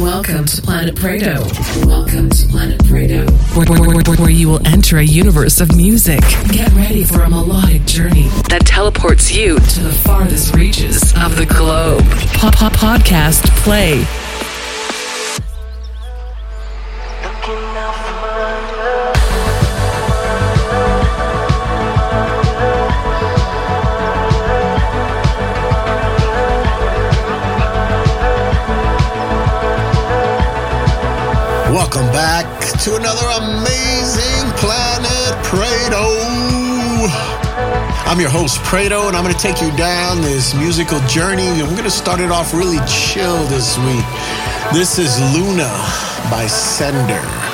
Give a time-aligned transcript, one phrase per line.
[0.00, 1.44] Welcome to Planet Pratto.
[1.86, 6.20] Welcome to Planet Pratto, where, where, where, where you will enter a universe of music.
[6.50, 11.44] Get ready for a melodic journey that teleports you to the farthest reaches of the
[11.44, 12.02] globe.
[12.32, 14.02] Pop, pop, podcast play.
[31.92, 32.46] Welcome back
[32.84, 36.06] to another amazing Planet Pratto.
[38.08, 41.48] I'm your host, Pratto, and I'm going to take you down this musical journey.
[41.48, 44.06] I'm going to start it off really chill this week.
[44.72, 45.66] This is Luna
[46.30, 47.49] by Sender.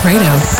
[0.00, 0.57] Pratto.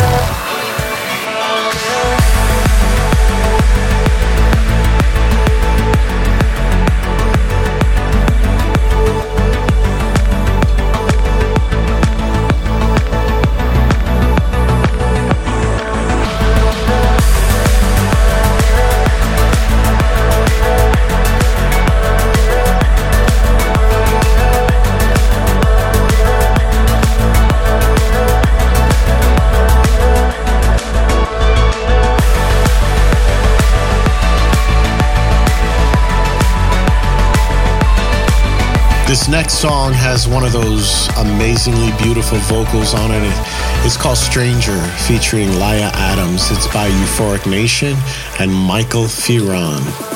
[39.59, 43.33] Song has one of those amazingly beautiful vocals on it.
[43.85, 46.49] It's called Stranger, featuring Lya Adams.
[46.49, 47.97] It's by Euphoric Nation
[48.39, 50.08] and Michael Fearon.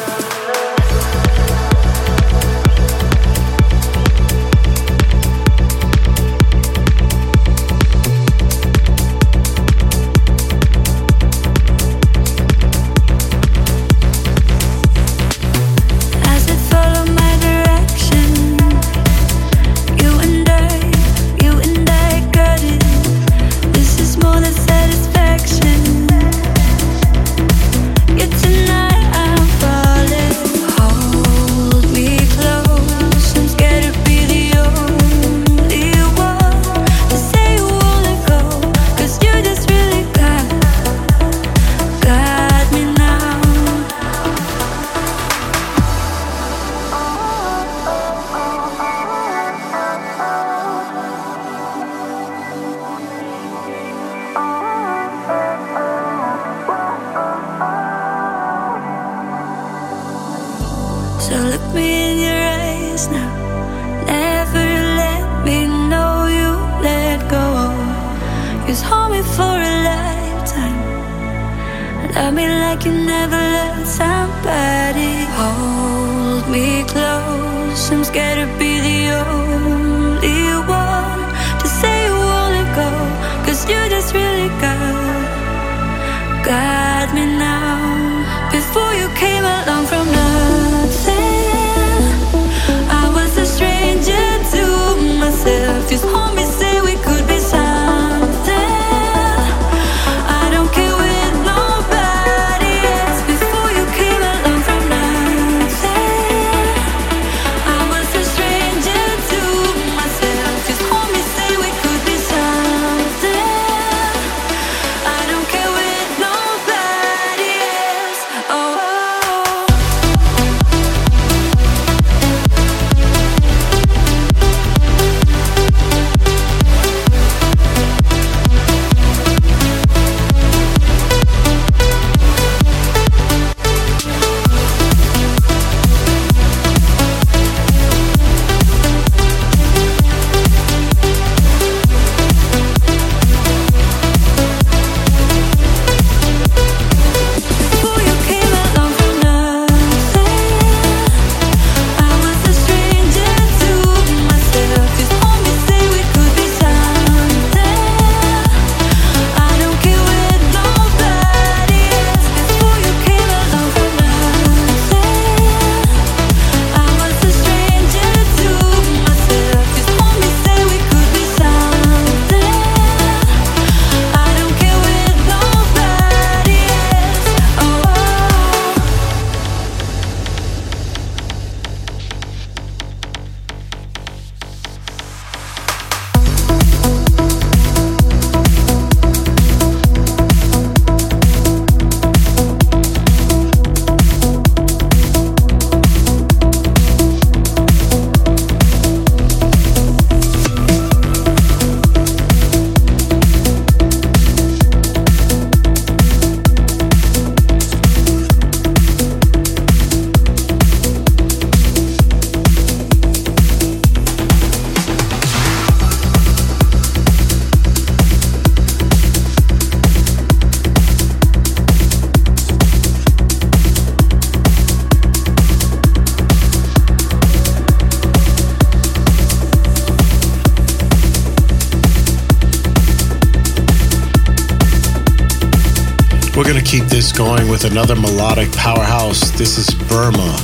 [237.53, 239.29] With another melodic powerhouse.
[239.29, 240.35] This is Burma,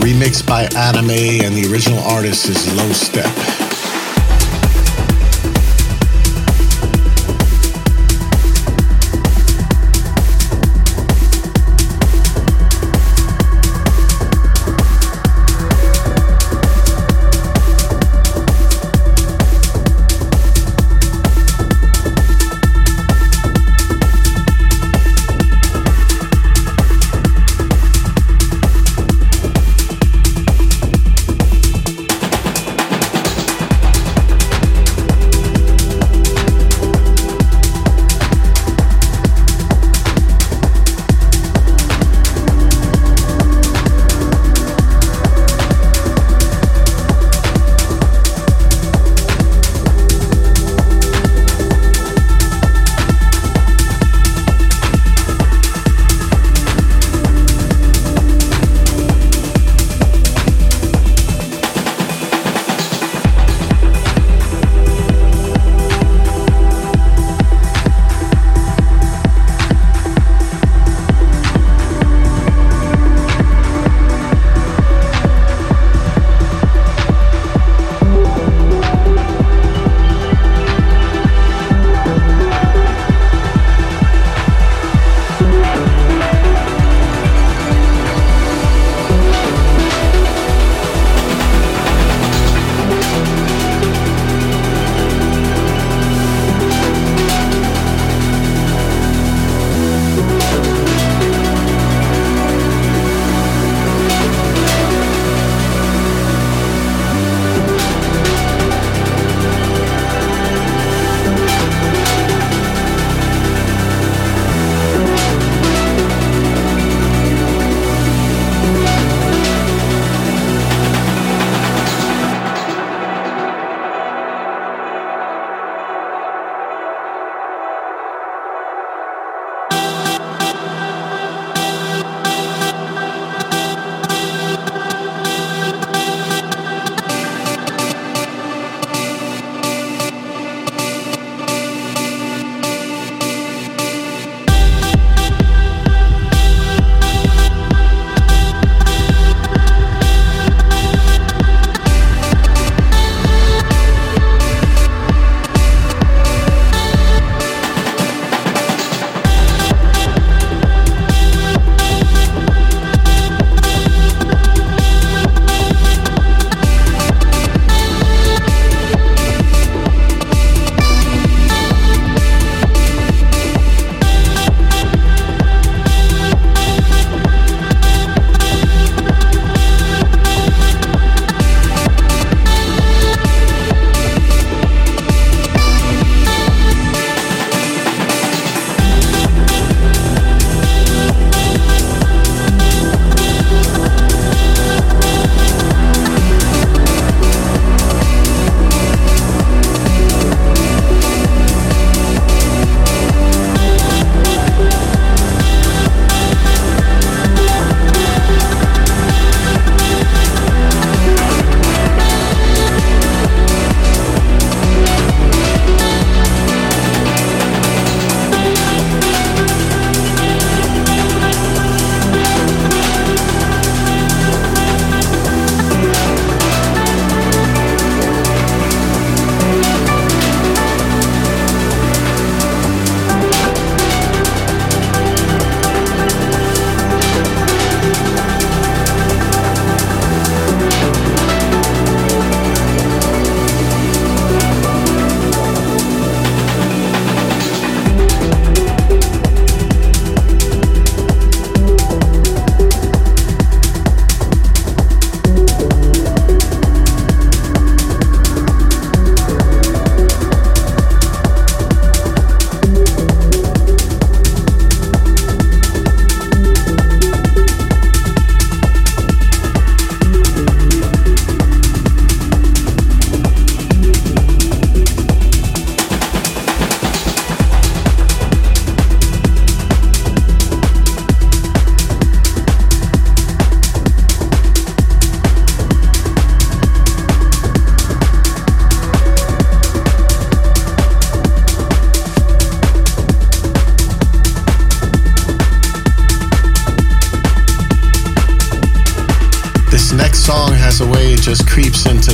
[0.00, 3.57] remixed by Anime, and the original artist is Lostep.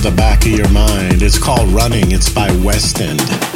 [0.05, 1.23] The back of your mind.
[1.23, 2.13] It's called Running.
[2.13, 3.54] It's by West End.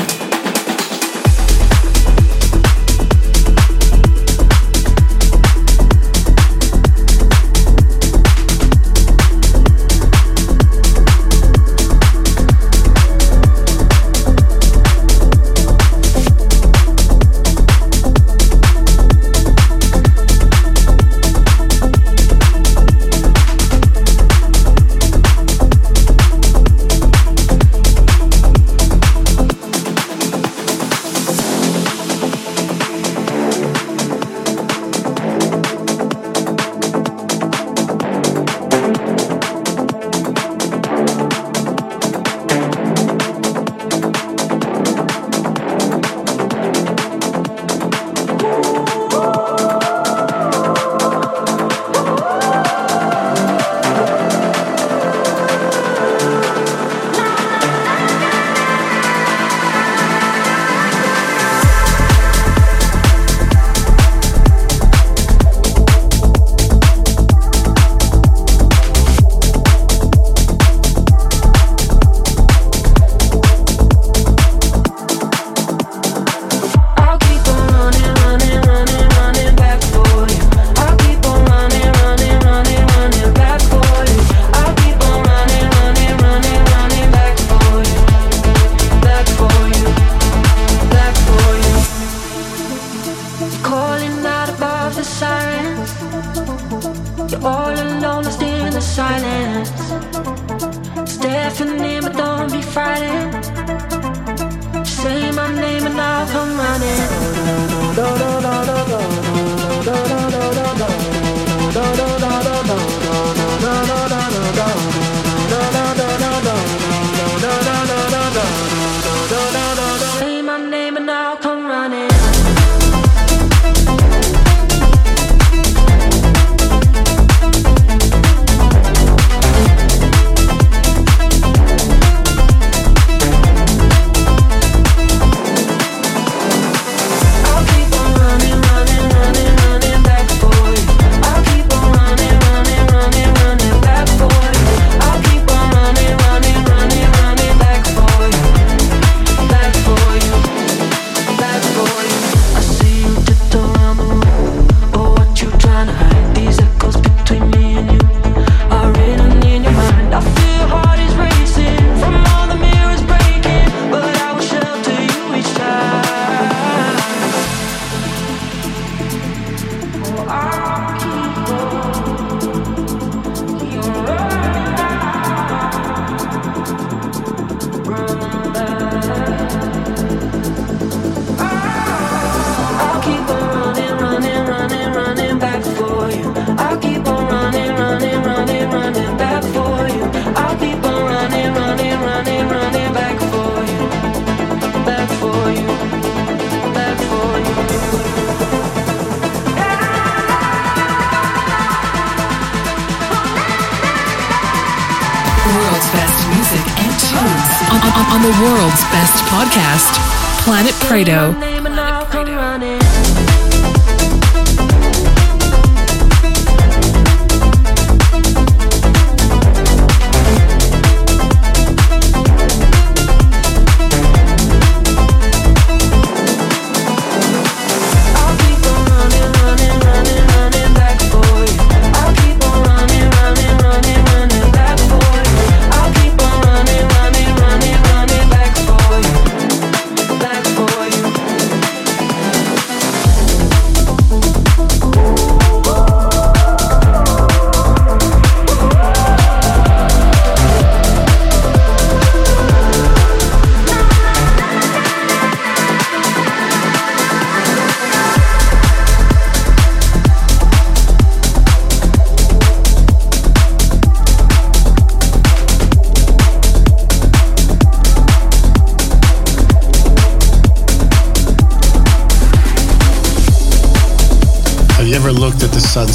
[210.88, 211.47] Fredo.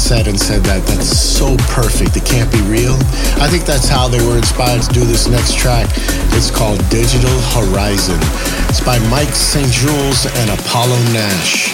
[0.04, 2.92] Sunset and said that that's so perfect, it can't be real.
[3.40, 5.88] I think that's how they were inspired to do this next track.
[6.36, 8.18] It's called Digital Horizon.
[8.68, 11.73] It's by Mike Saint-Jules and Apollo Nash.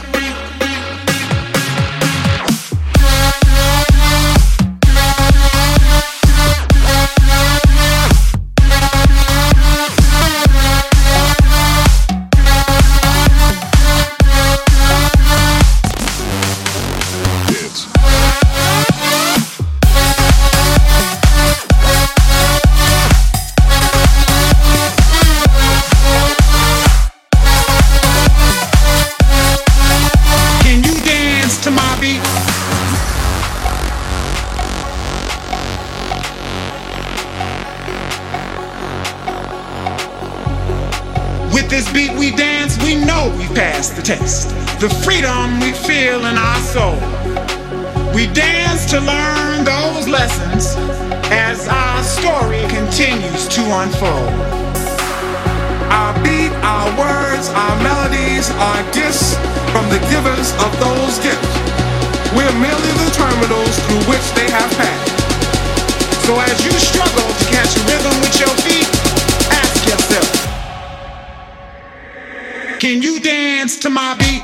[45.21, 46.97] Freedom we feel in our soul.
[48.15, 50.73] We dance to learn those lessons
[51.29, 54.33] as our story continues to unfold.
[55.93, 59.37] Our beat, our words, our melodies are gifts
[59.69, 61.53] from the givers of those gifts.
[62.33, 65.21] We're merely the terminals through which they have passed.
[66.25, 68.89] So as you struggle to catch a rhythm with your feet,
[69.53, 70.31] ask yourself,
[72.79, 74.40] can you dance to my beat?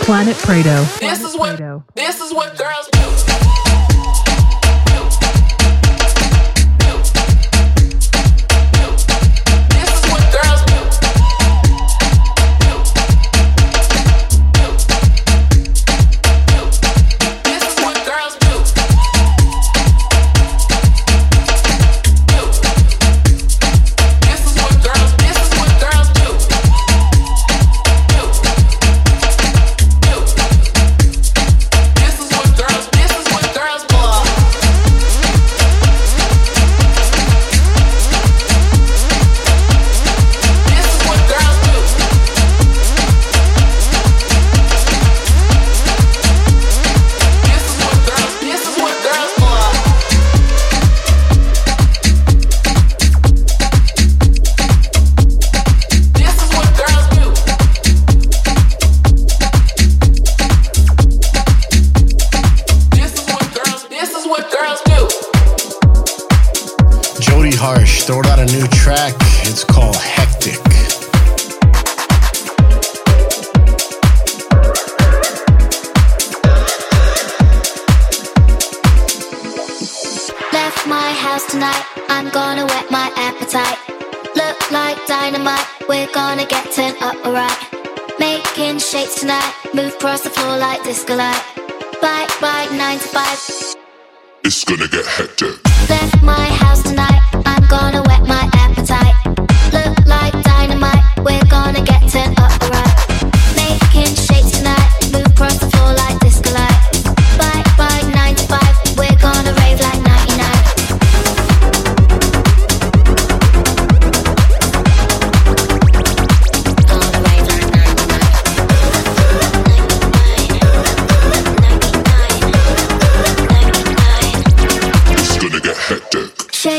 [0.00, 0.84] Planet Pratto.
[1.00, 1.58] This is what
[1.94, 3.51] this is what girls girls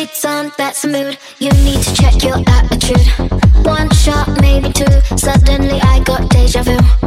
[0.03, 1.17] It's on, that's the mood.
[1.39, 3.07] You need to check your attitude.
[3.65, 4.85] One shot, maybe two.
[5.15, 7.02] Suddenly I got deja vu.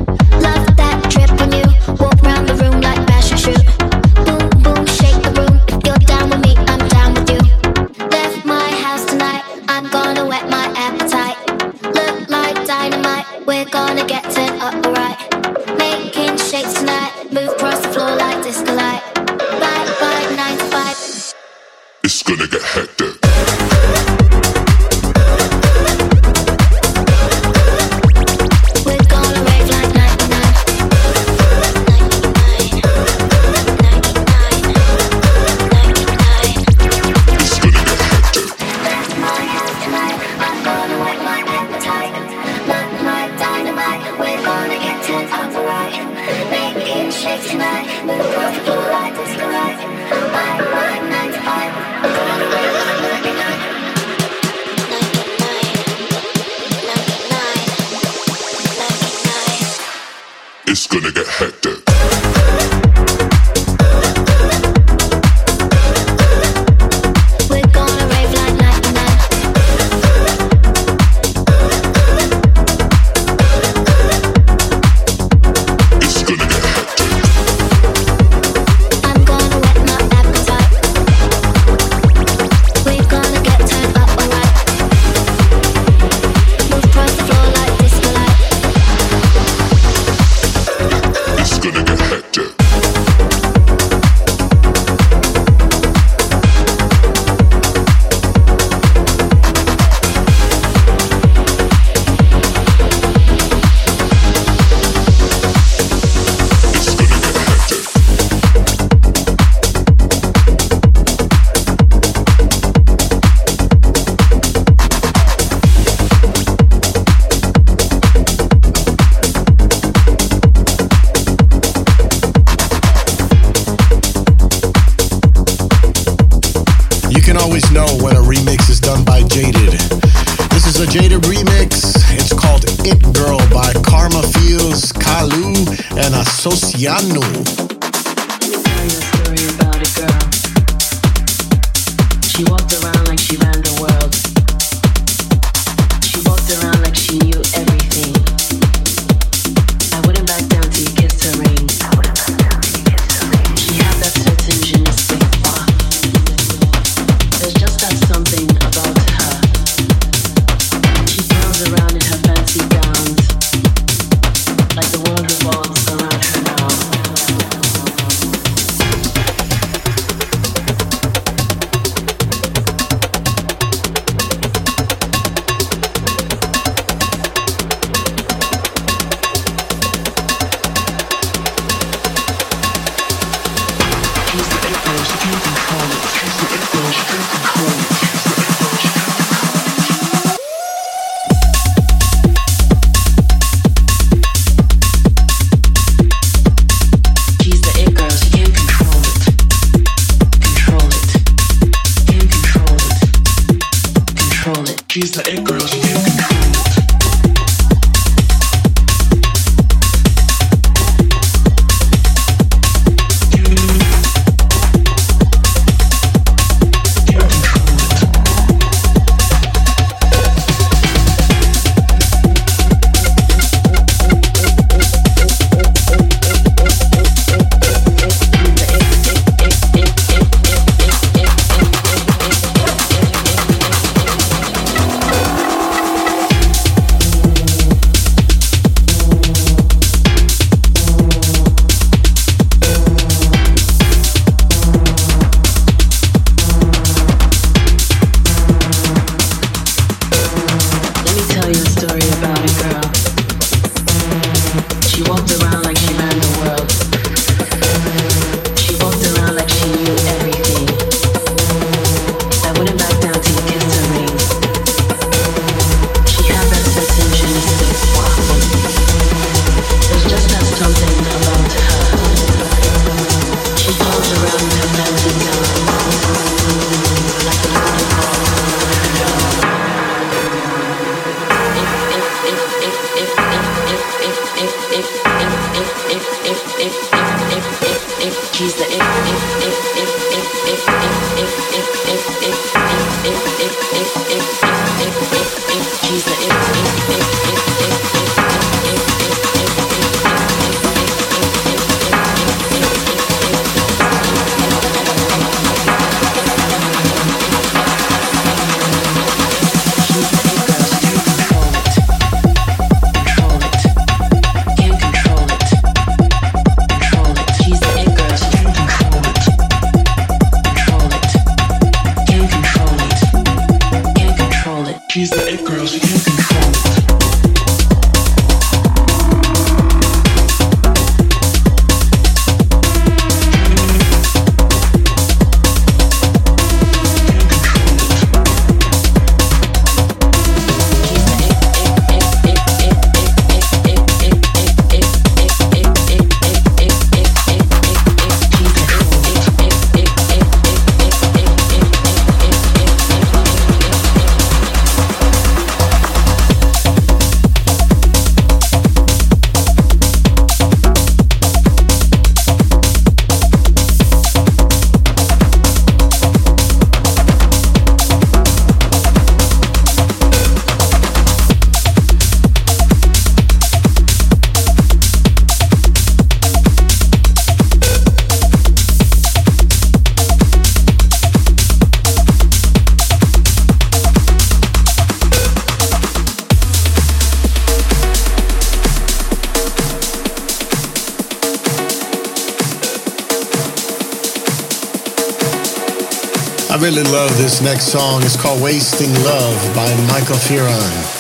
[397.37, 398.03] This next song.
[398.03, 400.96] is called Wasting Love by Michael Fearon.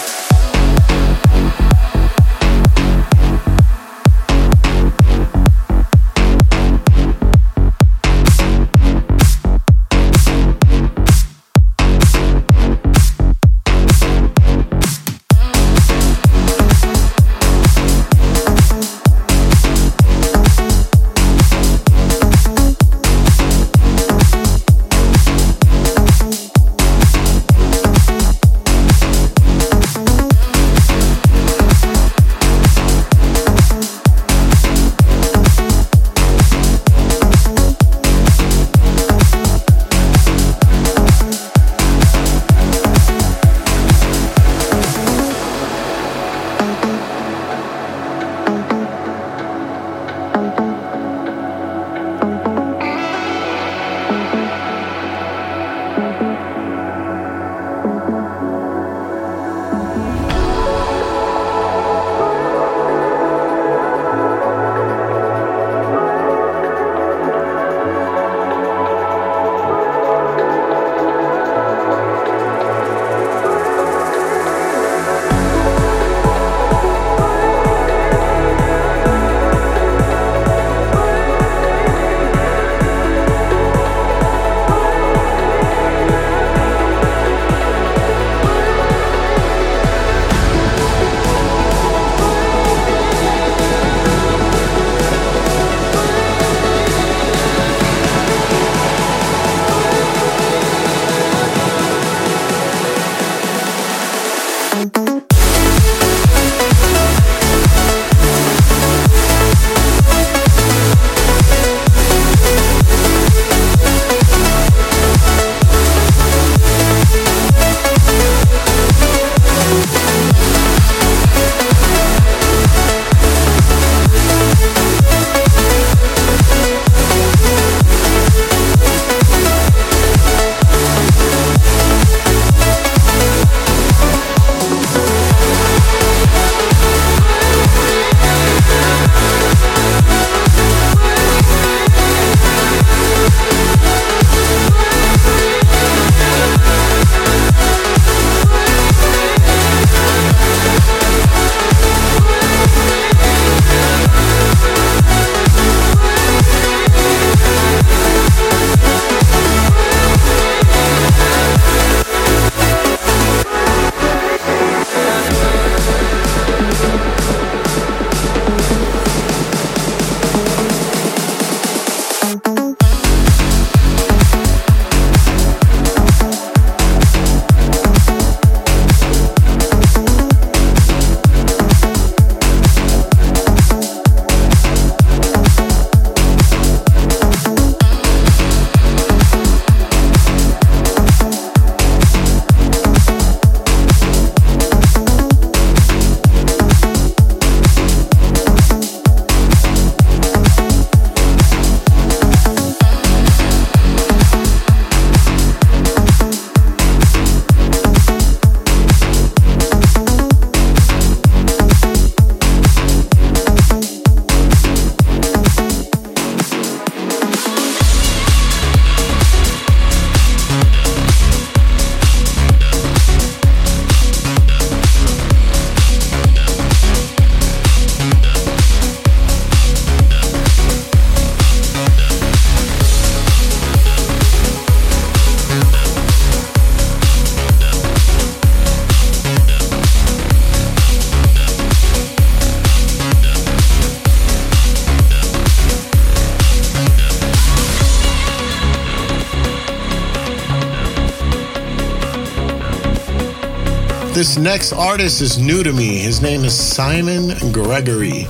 [254.27, 255.99] This next artist is new to me.
[255.99, 258.25] His name is Simon Gregory.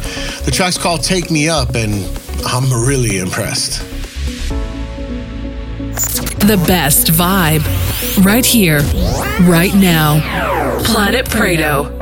[0.45, 1.95] The track's called Take Me Up, and
[2.45, 3.81] I'm really impressed.
[6.41, 7.65] The best vibe.
[8.23, 8.81] Right here,
[9.49, 10.21] right now.
[10.85, 11.96] Planet Pratto.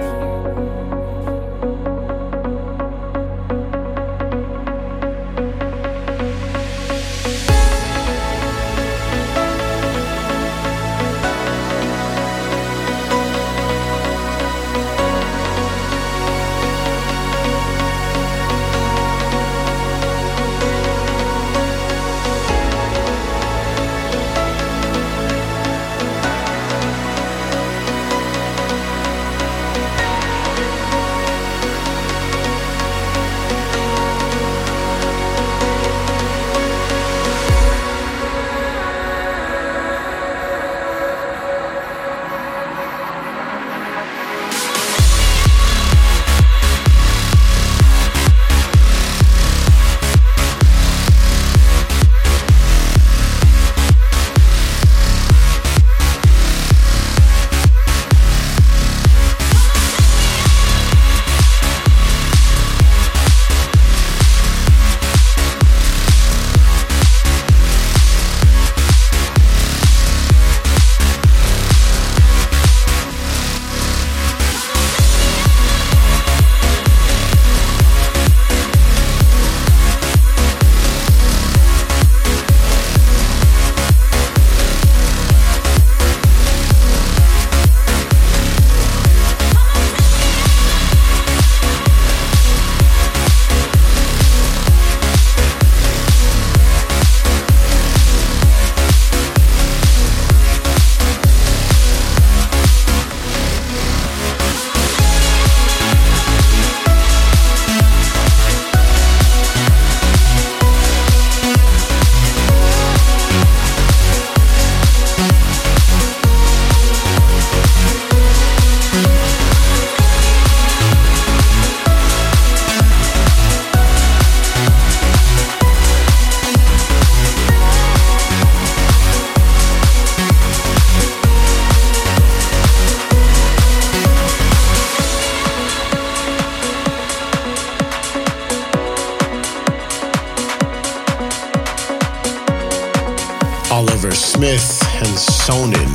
[145.47, 145.95] Sonin.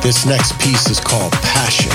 [0.00, 1.90] This next piece is called Passion.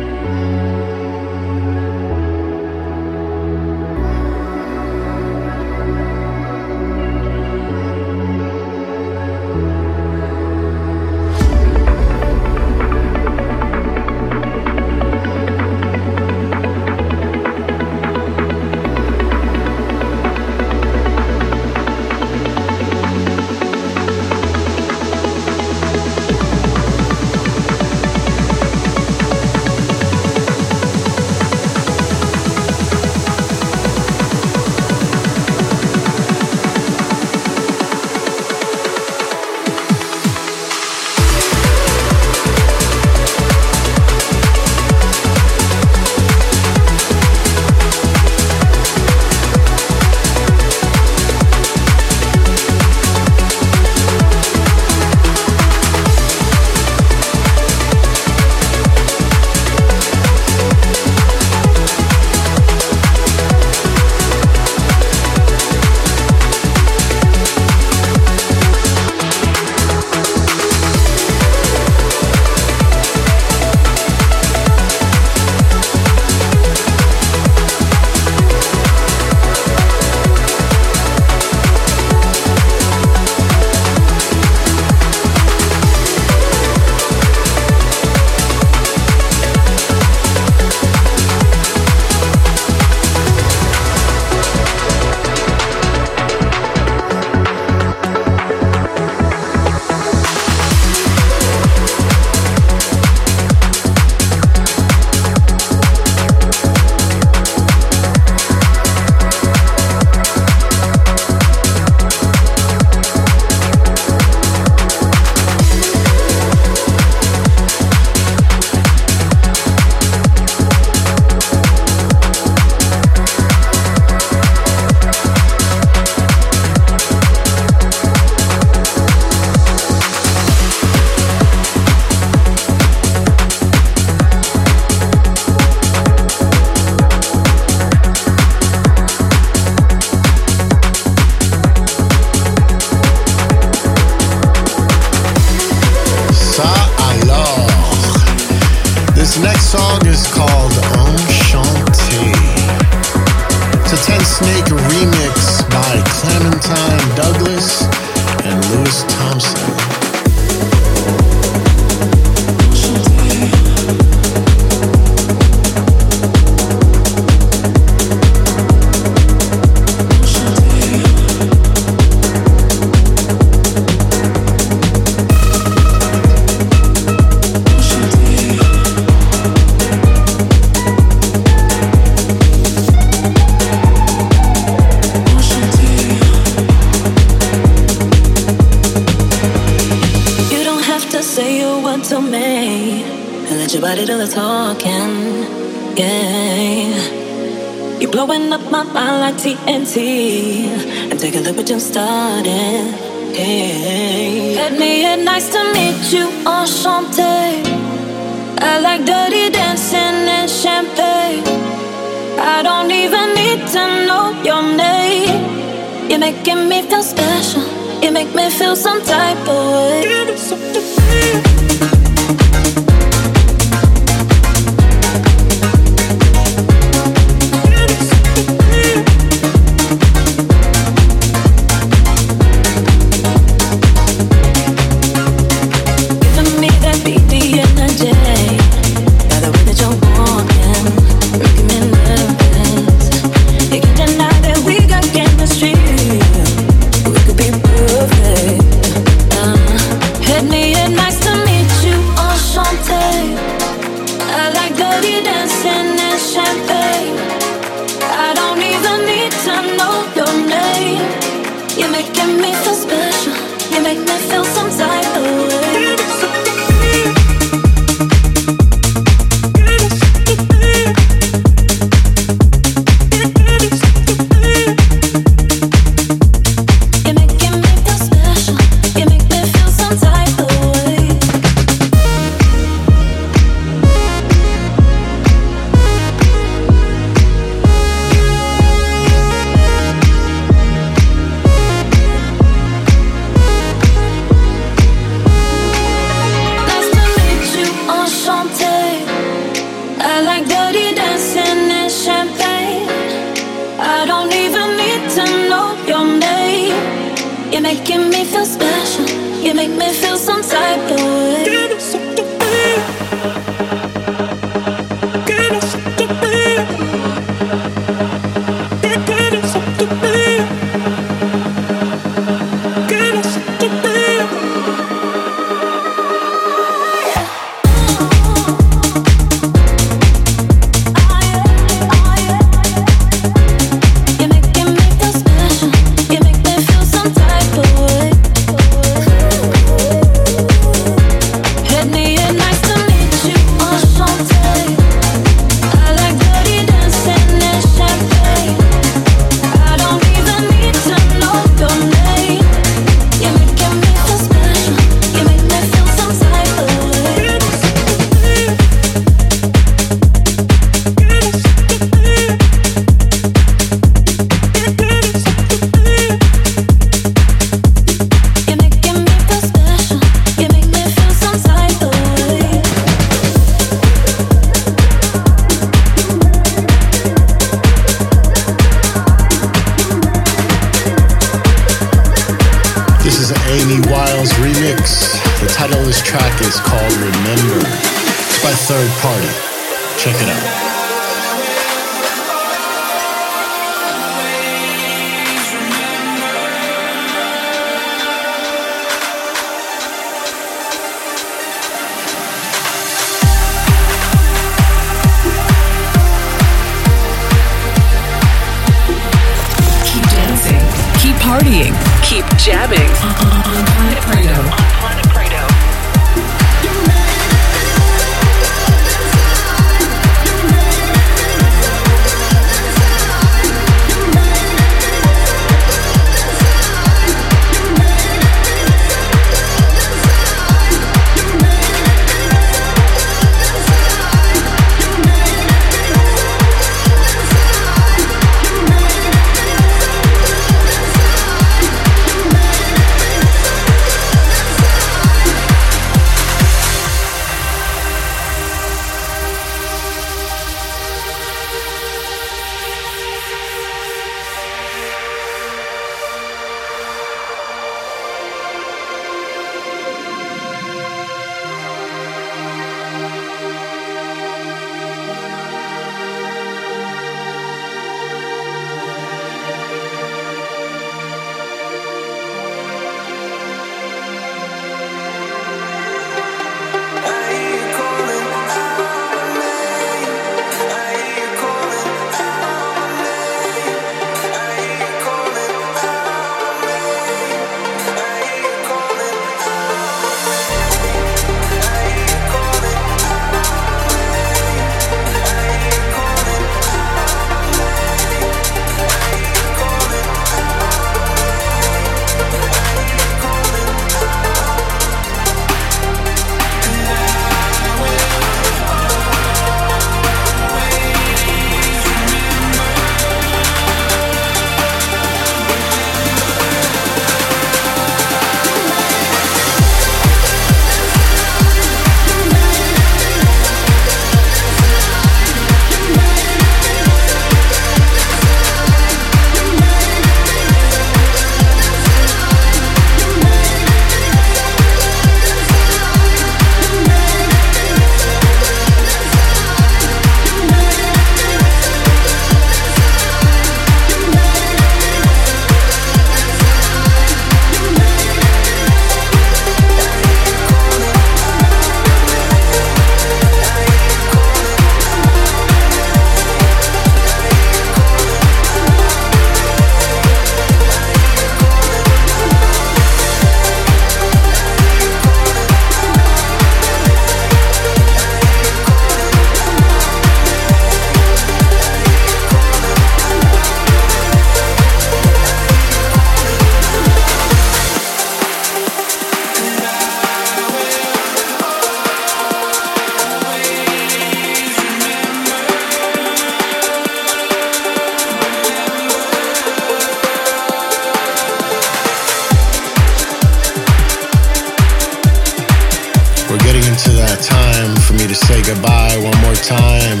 [596.72, 600.00] Into that time for me to say goodbye one more time.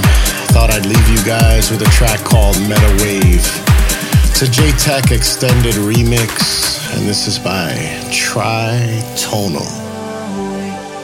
[0.56, 3.44] Thought I'd leave you guys with a track called Metawave.
[4.30, 7.74] It's a Jaytech extended remix, and this is by
[8.08, 9.68] Tritonal.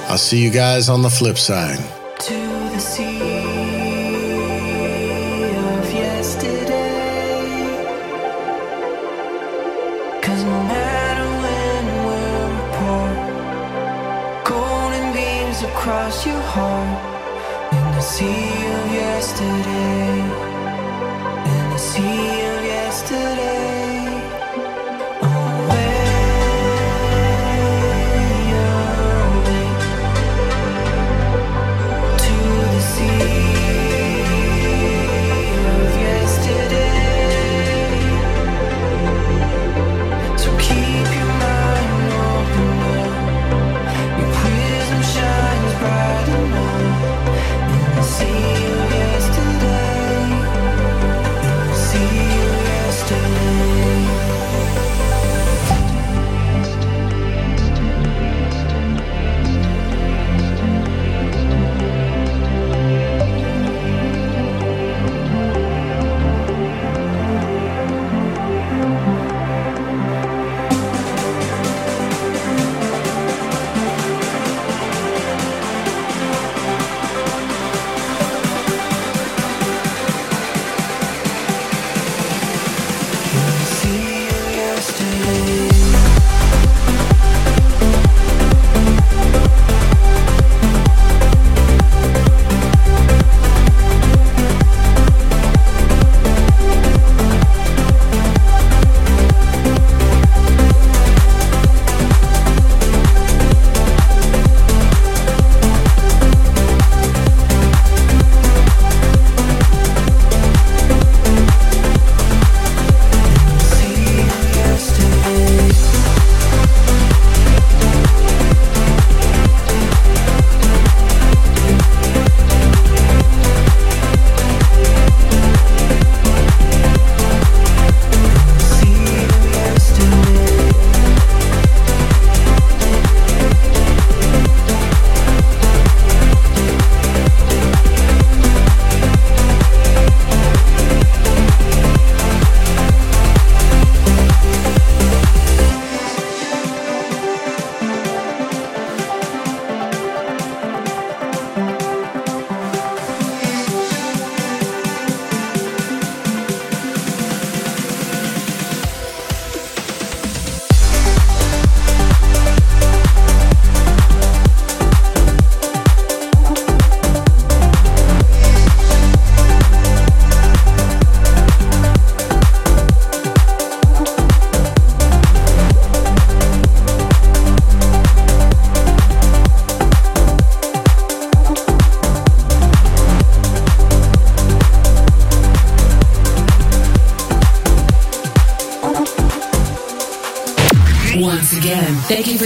[0.09, 1.98] I'll see you guys on the flip side.
[16.59, 20.28] In the sea of yesterday.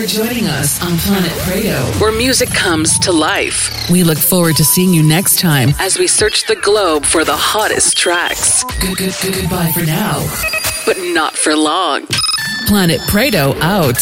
[0.02, 3.88] For joining us on Planet Pratto, where music comes to life.
[3.88, 7.36] We look forward to seeing you next time as we search the globe for the
[7.36, 8.64] hottest tracks.
[8.80, 10.18] Good, good, good, goodbye for now,
[10.86, 12.08] but not for long.
[12.66, 14.00] Planet Pratto out.